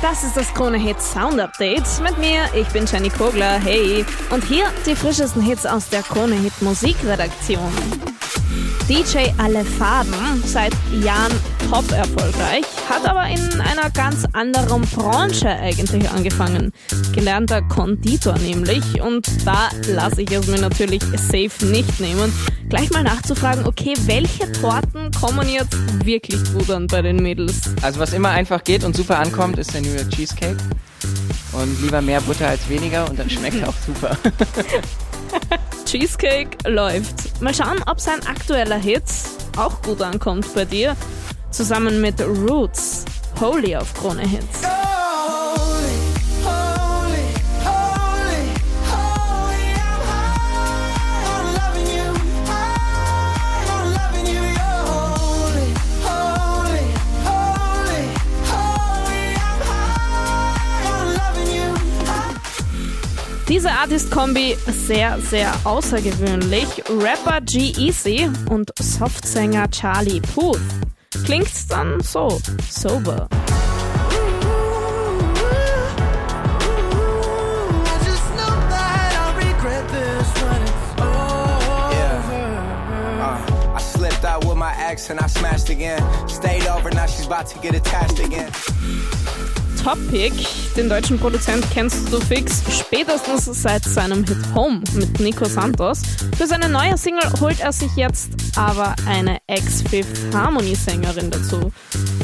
Das 0.00 0.22
ist 0.22 0.36
das 0.36 0.54
Krone 0.54 0.78
Hits 0.78 1.12
Sound 1.12 1.40
Update 1.40 2.00
mit 2.02 2.16
mir. 2.18 2.42
Ich 2.54 2.68
bin 2.68 2.86
Jenny 2.86 3.10
Kogler. 3.10 3.58
Hey. 3.58 4.04
Und 4.30 4.44
hier 4.44 4.66
die 4.86 4.94
frischesten 4.94 5.42
Hits 5.42 5.66
aus 5.66 5.88
der 5.88 6.02
Krone 6.02 6.36
Hit 6.36 6.52
Musikredaktion. 6.62 7.72
DJ 8.88 9.32
Alle 9.38 9.64
Farben, 9.64 10.42
seit 10.46 10.72
Jahren 11.02 11.32
top 11.70 11.90
erfolgreich, 11.92 12.64
hat 12.88 13.04
aber 13.04 13.26
in 13.28 13.60
einer 13.60 13.90
ganz 13.90 14.24
anderen 14.32 14.82
Branche 14.82 15.48
eigentlich 15.48 16.08
angefangen. 16.10 16.72
Gelernter 17.14 17.60
Konditor 17.62 18.38
nämlich 18.38 19.00
und 19.02 19.28
da 19.44 19.68
lasse 19.86 20.22
ich 20.22 20.30
es 20.30 20.46
mir 20.46 20.58
natürlich 20.58 21.02
safe 21.02 21.66
nicht 21.66 22.00
nehmen, 22.00 22.32
gleich 22.70 22.90
mal 22.90 23.02
nachzufragen, 23.02 23.66
okay, 23.66 23.92
welche 24.06 24.50
Torten 24.52 25.10
kommen 25.20 25.48
jetzt 25.48 25.76
wirklich 26.04 26.40
gut 26.54 26.70
an 26.70 26.86
bei 26.86 27.02
den 27.02 27.16
Mädels? 27.16 27.60
Also 27.82 28.00
was 28.00 28.14
immer 28.14 28.30
einfach 28.30 28.64
geht 28.64 28.82
und 28.84 28.96
super 28.96 29.18
ankommt, 29.18 29.58
ist 29.58 29.74
der 29.74 29.82
New 29.82 29.92
York 29.92 30.08
Cheesecake. 30.10 30.56
Und 31.52 31.82
lieber 31.82 32.00
mehr 32.00 32.20
Butter 32.22 32.48
als 32.48 32.68
weniger 32.68 33.08
und 33.08 33.18
dann 33.18 33.28
schmeckt 33.28 33.60
er 33.60 33.68
auch 33.68 33.74
super. 33.86 34.16
Cheesecake 35.84 36.56
läuft. 36.66 37.40
Mal 37.42 37.54
schauen, 37.54 37.82
ob 37.86 38.00
sein 38.00 38.26
aktueller 38.26 38.78
Hit 38.78 39.04
auch 39.56 39.82
gut 39.82 40.00
ankommt 40.02 40.46
bei 40.54 40.64
dir. 40.64 40.96
Zusammen 41.50 42.00
mit 42.00 42.20
Roots. 42.20 43.04
Holy 43.40 43.76
auf 43.76 43.92
Krone 43.94 44.26
Hits. 44.26 44.62
Diese 63.48 63.70
Artist-Kombi 63.70 64.58
sehr, 64.66 65.18
sehr 65.20 65.52
außergewöhnlich. 65.64 66.66
Rapper 66.90 67.40
G-Eazy 67.40 68.30
und 68.50 68.70
Softsänger 68.78 69.70
Charlie 69.70 70.20
Puth. 70.20 70.60
Klingt 71.10 71.70
dann 71.70 72.00
so, 72.00 72.40
sober. 72.68 73.28
and 85.10 85.20
I 85.20 85.26
smashed 85.26 85.70
again. 85.70 86.02
Stayed 86.28 86.66
over, 86.66 86.90
now 86.90 87.06
she's 87.06 87.26
about 87.26 87.46
to 87.48 87.58
get 87.60 87.74
attached 87.74 88.18
again. 88.18 88.52
Topic. 89.82 90.32
Den 90.76 90.88
deutschen 90.88 91.18
Produzent 91.18 91.64
kennst 91.72 92.12
du 92.12 92.20
fix, 92.20 92.62
spätestens 92.70 93.62
seit 93.62 93.84
seinem 93.84 94.24
Hit 94.24 94.38
Home 94.54 94.82
mit 94.94 95.20
Nico 95.20 95.44
Santos. 95.44 96.02
Für 96.36 96.46
seine 96.46 96.68
neue 96.68 96.96
Single 96.96 97.32
holt 97.40 97.60
er 97.60 97.72
sich 97.72 97.90
jetzt 97.96 98.30
aber 98.56 98.94
eine 99.06 99.38
Ex-Fifth 99.46 100.34
Harmony-Sängerin 100.34 101.30
dazu. 101.30 101.72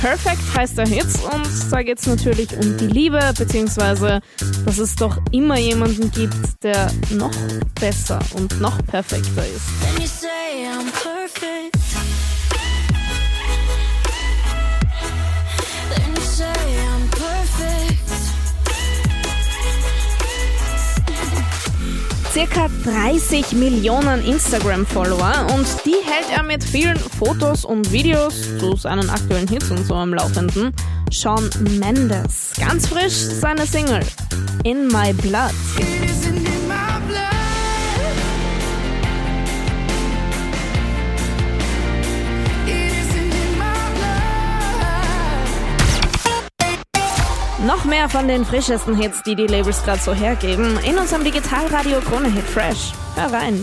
Perfect 0.00 0.42
heißt 0.56 0.78
der 0.78 0.86
Hit 0.86 1.06
und 1.32 1.72
da 1.72 1.82
geht 1.82 1.98
es 1.98 2.06
natürlich 2.06 2.56
um 2.56 2.76
die 2.76 2.86
Liebe, 2.86 3.20
beziehungsweise 3.36 4.20
dass 4.64 4.78
es 4.78 4.94
doch 4.96 5.18
immer 5.32 5.58
jemanden 5.58 6.10
gibt, 6.10 6.62
der 6.62 6.90
noch 7.10 7.34
besser 7.80 8.20
und 8.34 8.60
noch 8.60 8.78
perfekter 8.86 9.44
ist. 9.46 9.94
Circa 22.34 22.68
30 22.82 23.52
Millionen 23.52 24.24
Instagram-Follower 24.24 25.46
und 25.54 25.66
die 25.84 25.94
hält 26.04 26.36
er 26.36 26.42
mit 26.42 26.64
vielen 26.64 26.96
Fotos 26.96 27.64
und 27.64 27.92
Videos 27.92 28.58
zu 28.58 28.74
seinen 28.74 29.08
aktuellen 29.08 29.46
Hits 29.46 29.70
und 29.70 29.86
so 29.86 29.94
am 29.94 30.12
Laufenden. 30.12 30.74
Sean 31.12 31.48
Mendes, 31.78 32.52
ganz 32.58 32.88
frisch 32.88 33.14
seine 33.14 33.64
Single 33.64 34.00
In 34.64 34.88
My 34.88 35.12
Blood. 35.12 35.54
Noch 47.66 47.86
mehr 47.86 48.10
von 48.10 48.28
den 48.28 48.44
frischesten 48.44 48.94
Hits, 48.94 49.22
die 49.22 49.34
die 49.34 49.46
Labels 49.46 49.82
gerade 49.84 50.00
so 50.00 50.12
hergeben, 50.12 50.78
in 50.84 50.98
unserem 50.98 51.24
Digitalradio 51.24 52.00
Krone 52.00 52.30
Hit 52.30 52.44
Fresh. 52.44 52.92
Hör 53.16 53.32
rein. 53.32 53.62